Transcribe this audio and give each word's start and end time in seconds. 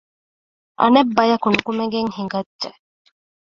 އަނެއް 0.79 1.11
ބަޔަކު 1.17 1.47
ނުކުމެގެން 1.55 2.11
ހިނގައްޖެ 2.17 2.69